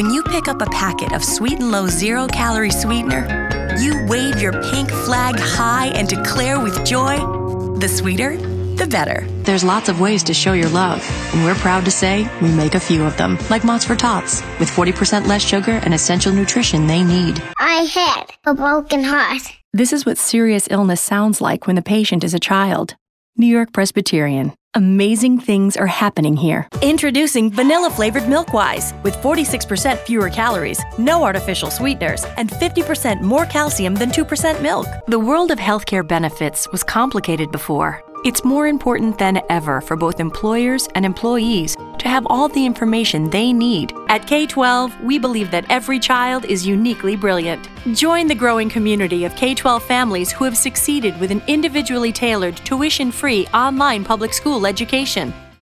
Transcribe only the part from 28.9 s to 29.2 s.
with